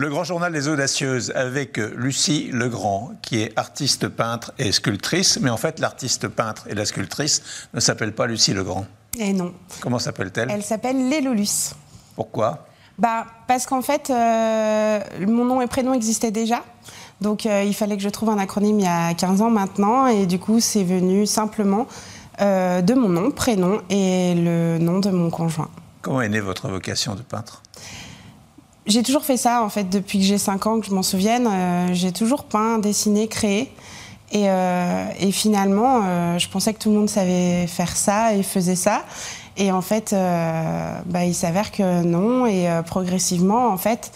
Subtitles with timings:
[0.00, 5.40] Le Grand Journal des Audacieuses avec Lucie Legrand, qui est artiste peintre et sculptrice.
[5.42, 7.42] Mais en fait, l'artiste peintre et la sculptrice
[7.74, 8.86] ne s'appellent pas Lucie Legrand.
[9.18, 9.52] Eh non.
[9.80, 11.74] Comment s'appelle-t-elle Elle s'appelle Lélolus.
[12.14, 12.68] Pourquoi?
[12.96, 16.62] Bah, Parce qu'en fait, euh, mon nom et prénom existaient déjà.
[17.20, 20.06] Donc euh, il fallait que je trouve un acronyme il y a 15 ans maintenant.
[20.06, 21.88] Et du coup, c'est venu simplement
[22.40, 25.70] euh, de mon nom, prénom et le nom de mon conjoint.
[26.02, 27.64] Comment est née votre vocation de peintre?
[28.88, 31.46] J'ai toujours fait ça, en fait, depuis que j'ai 5 ans, que je m'en souvienne.
[31.46, 33.70] Euh, j'ai toujours peint, dessiné, créé.
[34.32, 38.42] Et, euh, et finalement, euh, je pensais que tout le monde savait faire ça et
[38.42, 39.04] faisait ça.
[39.58, 40.14] Et en fait,
[41.06, 42.46] bah, il s'avère que non.
[42.46, 44.12] Et progressivement, en fait,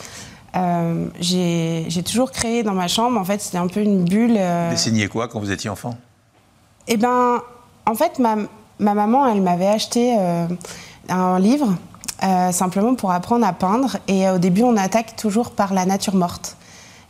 [1.19, 3.19] j'ai toujours créé dans ma chambre.
[3.19, 4.39] En fait, c'était un peu une bulle.
[4.70, 5.97] Dessiniez quoi quand vous étiez enfant?
[6.87, 7.43] Eh ben,
[7.87, 8.37] en fait, ma,
[8.79, 10.17] ma maman, elle m'avait acheté
[11.09, 11.75] un livre
[12.23, 13.97] euh, simplement pour apprendre à peindre.
[14.06, 16.56] Et euh, au début, on attaque toujours par la nature morte.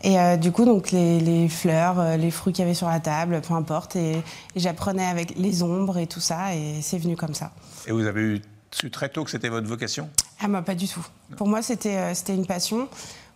[0.03, 3.41] Et euh, du coup, donc les, fleurs, les fruits qu'il y avait sur la table,
[3.47, 3.95] peu importe.
[3.97, 4.23] Et,
[4.57, 7.51] j'apprenais avec les ombres et tout ça, et c'est venu comme ça.
[7.87, 8.41] Et vous avez
[8.71, 10.09] su très tôt que c'était votre vocation?
[10.41, 11.07] Ah moi, pas du tout.
[11.37, 12.89] Pour moi, c'était c'était une passion.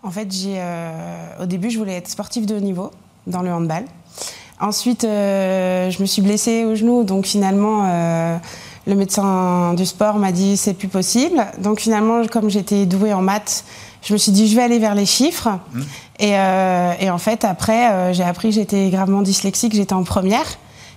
[0.03, 0.61] En fait, j'ai
[1.41, 2.91] au début, je voulais être sportive de haut niveau
[3.27, 3.85] dans le handball.
[4.59, 8.41] Ensuite, je me suis blessée au genou, donc finalement
[8.87, 11.45] le médecin du sport m'a dit c'est plus possible.
[11.59, 13.65] Donc finalement, comme j'étais douée en maths,
[14.03, 15.49] je me suis dit je vais aller vers les chiffres.
[15.73, 15.81] Mmh.
[16.23, 20.47] Euh, et, en fait, après, euh, j'ai appris que j'étais gravement dyslexique, j'étais en première.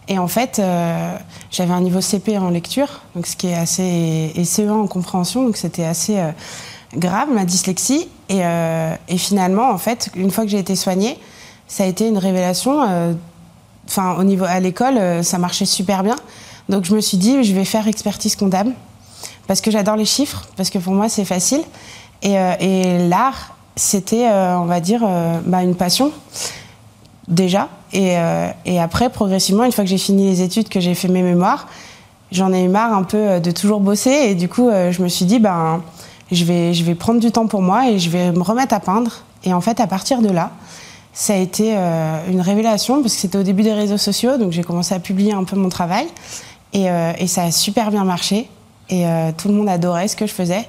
[0.07, 1.15] Et en fait, euh,
[1.51, 5.43] j'avais un niveau CP en lecture, donc ce qui est assez et CE1 en compréhension,
[5.43, 6.17] donc c'était assez
[6.95, 8.07] grave ma dyslexie.
[8.27, 8.39] Et,
[9.07, 11.19] et, finalement, en fait, une fois que j'ai été soignée,
[11.67, 12.79] ça a été une révélation.
[13.87, 16.15] Enfin, au niveau à l'école, ça marchait super bien.
[16.70, 18.72] Donc je me suis dit, je vais faire expertise comptable,
[19.48, 21.62] parce que j'adore les chiffres, parce que pour moi c'est facile.
[22.22, 26.12] Et, euh, l'art, c'était, euh, on va dire, euh, bah, une passion,
[27.28, 27.69] déjà.
[27.94, 28.16] Et,
[28.79, 31.68] après, progressivement, une fois que j'ai fini les études, que j'ai fait mes mémoires,
[32.31, 34.12] j'en ai eu marre un peu de toujours bosser.
[34.12, 35.81] Et du coup, je me suis dit, ben,
[36.31, 38.79] je, vais, je vais prendre du temps pour moi et je vais me remettre à
[38.79, 39.24] peindre.
[39.44, 40.52] Et en fait, à partir de là,
[41.13, 41.75] ça a été
[42.29, 45.34] une révélation parce que c'était au début des réseaux sociaux, donc j'ai commencé à publier
[45.34, 46.06] un peu mon travail.
[46.75, 48.50] Euh, et, ça a super bien marché.
[48.90, 50.68] Et euh, tout le monde adorait ce que je faisais.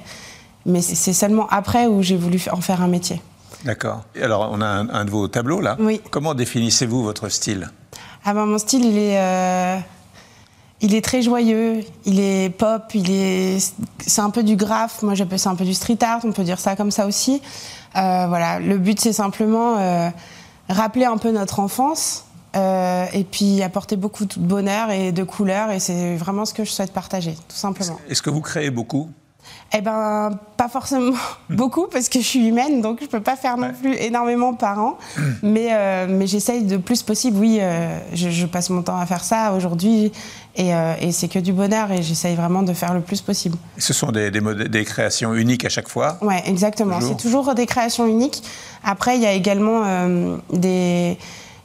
[0.65, 3.19] Mais c'est seulement après où j'ai voulu en faire un métier.
[3.65, 4.03] D'accord.
[4.21, 5.75] Alors, on a un, de vos tableaux là.
[5.79, 6.01] Oui.
[6.11, 7.69] Comment définissez-vous votre style?
[8.23, 9.77] Ah ben, Mon style, il est, euh,
[10.81, 13.73] il est très joyeux, il est pop, il est,
[14.05, 15.01] c'est un peu du graphe.
[15.01, 17.41] Moi, j'appelle ça un peu du street art, on peut dire ça comme ça aussi.
[17.93, 20.11] voilà, le but, c'est simplement
[20.69, 22.25] rappeler un peu notre enfance,
[22.55, 25.71] euh, et puis apporter beaucoup de bonheur et de couleurs.
[25.71, 27.97] Et c'est vraiment ce que je souhaite partager, tout simplement.
[28.09, 29.09] Est-ce que vous créez beaucoup?
[29.73, 31.15] Eh ben, pas forcément
[31.49, 34.79] beaucoup parce que je suis humaine, donc je peux pas faire non plus énormément par
[34.79, 34.97] an.
[35.43, 37.37] mais euh, mais j'essaye de plus possible.
[37.37, 40.11] Oui, euh, je, passe mon temps à faire ça aujourd'hui,
[40.57, 41.89] et, et c'est que du bonheur.
[41.91, 43.57] Et j'essaye vraiment de faire le plus possible.
[43.77, 46.17] ce sont des, des, des, créations uniques à chaque fois?
[46.21, 46.99] Ouais, exactement.
[46.99, 48.43] C'est toujours des créations uniques.
[48.83, 49.85] Après, il y a également
[50.51, 51.17] des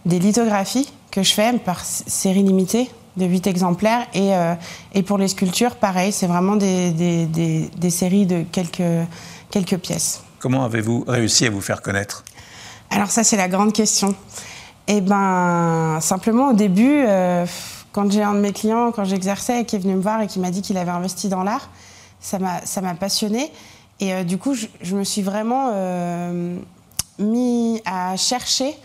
[0.07, 4.07] des lithographies que je fais par série limitée de 8 exemplaires.
[4.15, 4.55] Et, euh,
[4.95, 8.83] et pour les sculptures, pareil, c'est vraiment des, des, des, séries de quelques,
[9.51, 10.23] quelques pièces.
[10.39, 12.25] Comment avez-vous réussi à vous faire connaître?
[12.91, 14.15] Alors ça, c'est la grande question.
[14.87, 17.45] Eh ben, simplement au début, euh,
[17.91, 20.39] quand j'ai un de mes clients, quand j'exerçais, qui est venu me voir et qui
[20.39, 21.69] m'a dit qu'il avait investi dans l'art,
[22.21, 23.51] ça m'a passionné.
[23.99, 25.73] Et euh, du coup, je, je, me suis vraiment
[27.19, 28.77] mis à chercher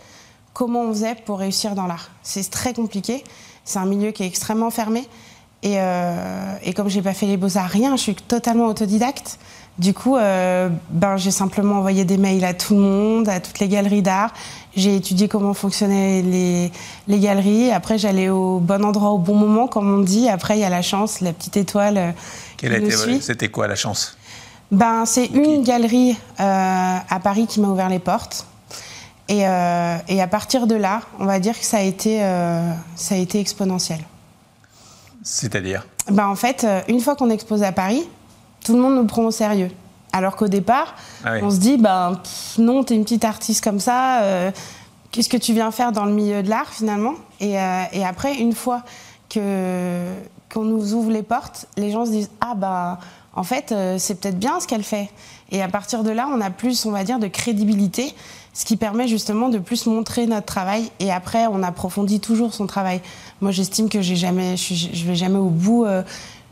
[0.52, 2.10] comment on faisait pour réussir dans l'art.
[2.22, 3.24] C'est très compliqué.
[3.64, 5.06] C'est un milieu qui est extrêmement fermé.
[5.62, 9.38] Et, euh, et comme j'ai pas fait les beaux-arts, rien, je suis totalement autodidacte.
[9.78, 13.58] Du coup, euh, ben, j'ai simplement envoyé des mails à tout le monde, à toutes
[13.58, 14.34] les galeries d'art.
[14.76, 16.72] J'ai étudié comment fonctionnaient les,
[17.08, 17.70] les galeries.
[17.70, 20.28] Après, j'allais au bon endroit au bon moment, comme on dit.
[20.28, 21.96] Après, il y a la chance, la petite étoile.
[21.96, 22.12] Euh,
[23.20, 24.18] C'était quoi la chance?
[24.70, 28.46] Ben, C'est une galerie euh, à Paris qui m'a ouvert les portes.
[29.30, 33.14] Euh, et, à partir de là, on va dire que ça a été, euh, ça
[33.14, 34.00] a été exponentiel.
[35.22, 35.86] C'est-à-dire?
[36.10, 38.02] Ben, En fait, euh, une fois qu'on expose à Paris,
[38.64, 39.70] tout le monde nous prend au sérieux.
[40.12, 42.20] Alors qu'au départ, ah on se dit, ben,
[42.58, 44.20] non, t'es une petite artiste comme ça,
[45.10, 47.14] qu'est-ce que tu viens faire dans le milieu de l'art finalement?
[47.40, 48.82] Et, après, une fois
[49.30, 50.04] que,
[50.52, 52.98] qu'on nous ouvre les portes, les gens se disent, ah ben,
[53.34, 55.08] en fait, c'est peut-être bien ce qu'elle fait.
[55.50, 58.14] Et à partir de là, on a plus, on va dire, de crédibilité
[58.54, 62.66] ce qui permet justement de plus montrer notre travail et après on approfondit toujours son
[62.66, 63.00] travail.
[63.40, 66.02] Moi j'estime que j'ai jamais, je, vais jamais au bout, euh,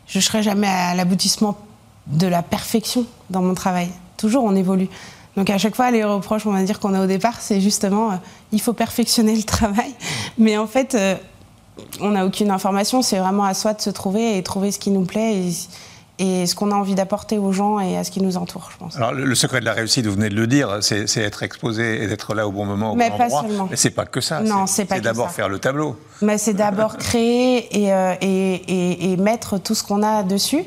[0.06, 1.58] je serai jamais à l'aboutissement
[2.06, 3.88] de la perfection dans mon travail.
[4.16, 4.88] Toujours on évolue.
[5.36, 8.18] Donc à chaque fois, les reproches, on va dire qu'on a au départ, c'est justement,
[8.50, 9.94] il faut perfectionner le travail.
[10.38, 10.96] Mais en fait,
[12.00, 13.02] on n'a aucune information.
[13.02, 15.44] C'est vraiment à soi de se trouver et trouver ce qui nous plaît.
[16.20, 18.76] Et ce qu'on a envie d'apporter aux gens et à ce qui nous entoure, je
[18.76, 18.96] pense.
[18.96, 22.06] Alors, le secret de la réussite, vous venez de le dire, c'est être exposé et
[22.06, 23.42] d'être là au bon moment, au Mais bon pas endroit.
[23.42, 23.68] Seulement.
[23.70, 24.42] Mais c'est pas que ça.
[24.42, 25.98] Non, c'est pas C'est d'abord faire le tableau.
[26.20, 30.64] Mais c'est d'abord créer et, euh, et, et, et, mettre tout ce qu'on a dessus.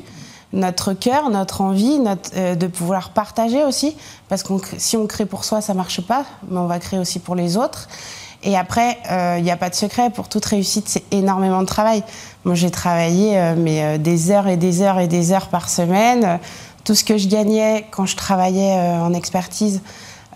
[0.52, 3.96] Notre cœur, notre envie, notre, euh, de pouvoir partager aussi.
[4.28, 7.20] Parce que si on crée pour soi, ça marche pas, mais on va créer aussi
[7.20, 7.86] pour les autres.
[8.44, 10.10] Et après, il euh, n'y a pas de secret.
[10.10, 12.04] Pour toute réussite, c'est énormément de travail.
[12.44, 15.70] Moi, j'ai travaillé euh, mais, euh, des heures et des heures et des heures par
[15.70, 16.38] semaine.
[16.84, 19.80] Tout ce que je gagnais quand je travaillais en expertise,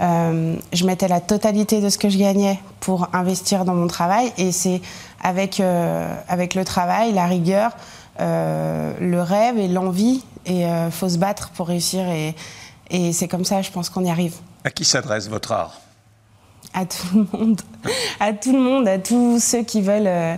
[0.00, 4.32] je mettais la totalité de ce que je gagnais pour investir dans mon travail.
[4.38, 4.80] Et c'est
[5.22, 5.60] avec,
[6.26, 7.72] avec le travail, la rigueur,
[8.18, 10.24] le rêve et l'envie.
[10.46, 12.06] Et il faut se battre pour réussir.
[12.90, 14.36] Et c'est comme ça, je pense qu'on y arrive.
[14.64, 15.78] À qui s'adresse votre art?
[16.74, 17.60] À tout le monde,
[18.20, 20.36] à tout le monde, à tous ceux qui veulent euh,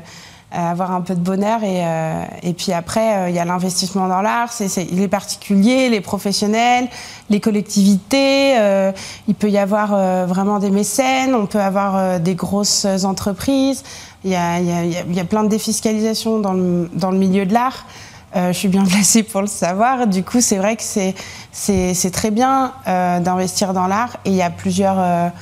[0.52, 1.62] avoir un peu de bonheur.
[1.62, 5.88] Et, euh, et puis après, euh, il y a l'investissement dans l'art, c'est les particuliers,
[5.88, 6.88] les professionnels,
[7.28, 8.58] les collectivités.
[8.58, 8.92] Euh,
[9.28, 9.90] il peut y avoir
[10.26, 13.82] vraiment des mécènes, on peut avoir des grosses entreprises.
[14.24, 17.10] Il y a, il y a, il y a plein de défiscalisation dans le, dans
[17.10, 17.86] le milieu de l'art.
[18.34, 20.06] je suis bien placée pour le savoir.
[20.06, 24.16] Du coup, c'est vrai que c'est très bien d'investir dans l'art.
[24.24, 25.32] Et il y a plusieurs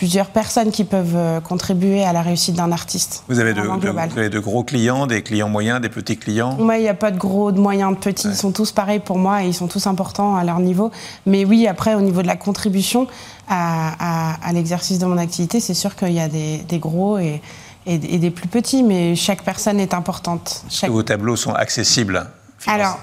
[0.00, 3.22] plusieurs personnes qui peuvent euh, contribuer à la réussite d'un artiste.
[3.28, 6.54] Vous avez, de, de, vous avez, de, gros clients, des clients moyens, des petits clients?
[6.58, 8.26] Moi, il n'y a pas de gros, de moyens, de petits.
[8.26, 8.32] Ouais.
[8.32, 10.90] Ils sont tous pareils pour moi et ils sont tous importants à leur niveau.
[11.26, 13.08] Mais oui, après, au niveau de la contribution
[13.46, 17.18] à, à, à l'exercice de mon activité, c'est sûr qu'il y a des, des gros
[17.18, 17.42] et,
[17.84, 20.64] et, et, des plus petits, mais chaque personne est importante.
[20.70, 20.88] Chaque...
[20.88, 22.26] Vos tableaux sont accessibles
[22.66, 22.98] Alors,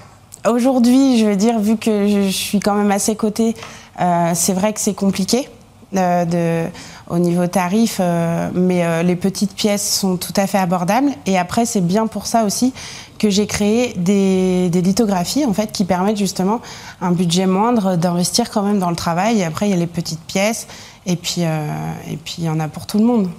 [0.48, 3.54] aujourd'hui, je veux dire, vu que je, je suis quand même à ses côtés,
[4.00, 5.48] euh, c'est vrai que c'est compliqué.
[5.96, 6.70] Euh, de,
[7.08, 11.12] au niveau tarif, euh, mais euh, les petites pièces sont tout à fait abordables.
[11.24, 12.74] Et après, c'est bien pour ça aussi
[13.18, 16.60] que j'ai créé des, des, lithographies en fait qui permettent justement
[17.00, 19.40] un budget moindre d'investir quand même dans le travail.
[19.40, 20.66] Et après, il y a les petites pièces,
[21.06, 23.30] et puis et puis il y en a pour tout le monde.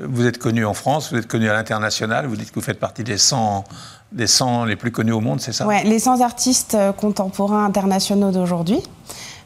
[0.00, 2.26] Vous êtes connu en France, vous êtes connu à l'international.
[2.26, 3.64] Vous dites que vous faites partie des 100
[4.12, 5.66] des 100 les plus connus au monde, c'est ça?
[5.66, 8.80] Ouais, les 100 artistes contemporains internationaux d'aujourd'hui.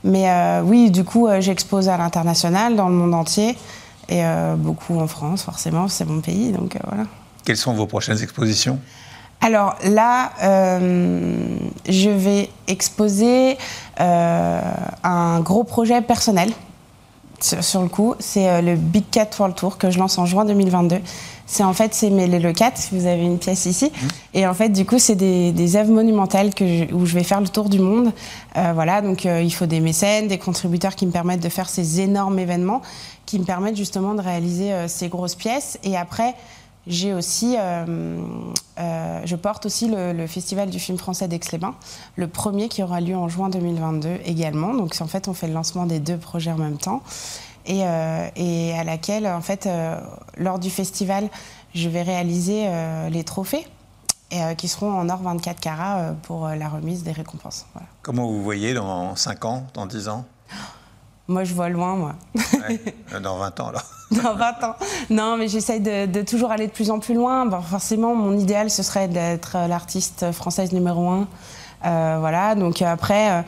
[0.05, 3.57] Mais euh, oui, du coup, euh, j'expose à l'international, dans le monde entier,
[4.09, 7.05] et euh, beaucoup en France, forcément, c'est mon pays, donc voilà.
[7.45, 8.79] Quelles sont vos prochaines expositions?
[9.41, 13.57] Alors là, je vais exposer
[13.99, 16.51] un gros projet personnel
[17.41, 18.15] sur, le coup.
[18.19, 21.01] C'est le Big Cat World Tour que je lance en juin 2022
[21.49, 24.07] c'est en fait c'est mêler le 4 vous avez une pièce ici mmh.
[24.35, 27.25] et en fait du coup c'est des, des, œuvres monumentales que je, où je vais
[27.25, 28.13] faire le tour du monde
[28.57, 31.69] euh, voilà donc euh, il faut des mécènes des contributeurs qui me permettent de faire
[31.69, 32.83] ces énormes événements
[33.25, 36.35] qui me permettent justement de réaliser euh, ces grosses pièces et après
[36.89, 38.17] j'ai aussi euh,
[39.25, 41.75] je porte aussi le, festival du film français d'Aix-les-Bains
[42.17, 44.75] le premier qui aura lieu en juin 2022 également.
[44.75, 47.03] Donc en fait on fait le lancement des deux projets en même temps.
[47.69, 50.01] Et, euh, à laquelle, en fait, euh,
[50.39, 51.29] lors du festival,
[51.75, 53.67] je vais réaliser euh, les trophées
[54.31, 57.67] et, qui seront en or 24 carats pour la remise des récompenses.
[58.03, 60.25] Comment vous voyez dans 5 ans, dans 10 ans?
[61.29, 62.15] Moi, je vois loin, moi.
[62.35, 63.83] Ouais, dans 20 ans, là.
[64.23, 64.77] dans 20 ans.
[65.11, 67.47] Non, mais j'essaye de, de, toujours aller de plus en plus loin.
[67.47, 72.19] Bon, forcément, mon idéal, ce serait d'être l'artiste française numéro 1.
[72.19, 73.45] voilà, donc après,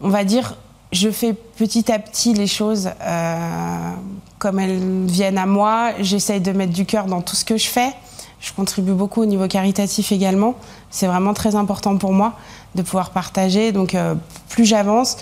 [0.00, 0.54] on va dire
[0.92, 3.92] je fais petit à petit les choses euh,
[4.38, 5.92] comme elles viennent à moi.
[6.00, 7.92] J'essaye de mettre du cœur dans tout ce que je fais.
[8.40, 10.54] Je contribue beaucoup au niveau caritatif également.
[10.90, 12.34] C'est vraiment très important pour moi
[12.74, 13.72] de pouvoir partager.
[13.72, 14.14] Donc euh,
[14.48, 15.16] plus j'avance,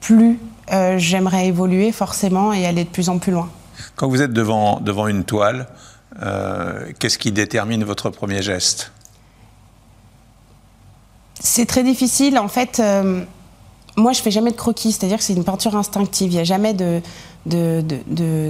[0.00, 0.38] plus
[0.72, 3.48] euh, j'aimerais évoluer forcément et aller de plus en plus loin.
[3.96, 5.66] Quand vous êtes devant, devant une toile,
[6.22, 8.92] euh, qu'est-ce qui détermine votre premier geste?
[11.40, 12.38] C'est très difficile.
[12.38, 13.22] En fait, euh,
[13.96, 16.32] moi, je fais jamais de croquis, c'est-à-dire que c'est une peinture instinctive.
[16.32, 17.00] Il n'y a jamais de,
[17.46, 17.82] de,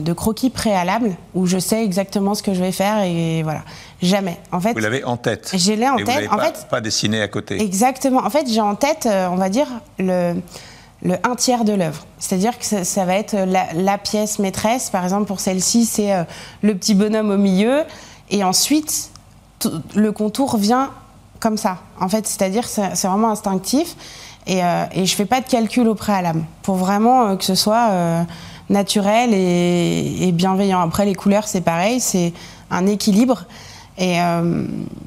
[0.00, 3.62] de, croquis préalable où je sais exactement ce que je vais faire et voilà.
[4.02, 4.38] Jamais.
[4.50, 5.50] En fait, vous l'avez en tête.
[5.54, 6.26] J'ai l'ai en et tête.
[6.26, 7.62] Vous en pas, fait, pas dessiné à côté.
[7.62, 8.24] Exactement.
[8.24, 10.34] En fait, j'ai en tête, on va dire, le,
[11.02, 12.04] le un tiers de l'œuvre.
[12.18, 14.90] C'est-à-dire que ça, va être la, la, pièce maîtresse.
[14.90, 16.24] Par exemple, pour celle-ci, c'est euh,
[16.62, 17.84] le petit bonhomme au milieu.
[18.30, 19.10] Et ensuite,
[19.94, 20.90] le contour vient
[21.40, 21.78] comme ça.
[22.00, 23.96] En fait, c'est-à-dire c'est vraiment instinctif.
[24.46, 27.90] Et, euh, je fais pas de calcul au préalable pour vraiment euh, que ce soit
[27.90, 28.22] euh,
[28.70, 30.80] naturel et, bienveillant.
[30.80, 32.32] Après, les couleurs, c'est pareil, c'est
[32.70, 33.44] un équilibre.
[33.98, 34.66] Et il euh,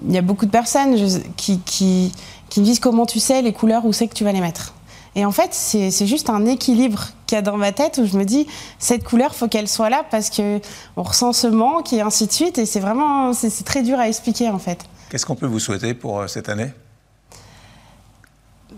[0.10, 0.96] y a beaucoup de personnes
[1.38, 2.12] qui, qui,
[2.58, 4.74] me disent comment tu sais les couleurs, où c'est que tu vas les mettre?
[5.16, 8.18] Et en fait, c'est juste un équilibre qu'il y a dans ma tête où je
[8.18, 8.48] me dis,
[8.80, 10.62] cette couleur, faut qu'elle soit là parce qu'on
[10.96, 12.58] ressent ce manque et ainsi de suite.
[12.58, 14.86] Et c'est vraiment, c'est très dur à expliquer en fait.
[15.10, 16.72] Qu'est-ce qu'on peut vous souhaiter pour euh, cette année?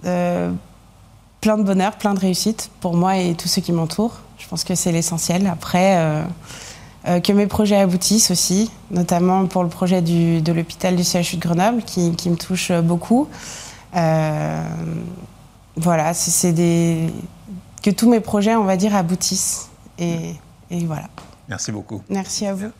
[0.05, 0.51] Euh,
[1.41, 4.15] Plein de bonheur, plein de réussite pour moi et tous ceux qui m'entourent.
[4.37, 5.45] Je pense que c'est l'essentiel.
[5.45, 11.35] Après, euh, que mes projets aboutissent aussi, notamment pour le projet de l'hôpital du CHU
[11.35, 13.27] de Grenoble qui, me touche beaucoup.
[15.75, 17.09] Voilà, c'est des
[17.81, 19.69] que tous mes projets, on va dire, aboutissent.
[19.99, 20.35] Et,
[20.71, 21.09] et voilà.
[21.49, 22.01] Merci beaucoup.
[22.09, 22.71] Merci à vous.